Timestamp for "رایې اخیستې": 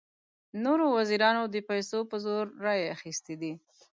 2.65-3.35